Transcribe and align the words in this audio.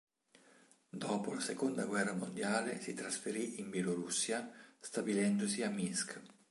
Dopo 0.89 1.31
la 1.31 1.39
seconda 1.39 1.85
guerra 1.85 2.15
mondiale 2.15 2.81
si 2.81 2.95
trasferì 2.95 3.59
in 3.59 3.69
Bielorussia, 3.69 4.51
stabilendosi 4.79 5.61
a 5.61 5.69
Minsk. 5.69 6.19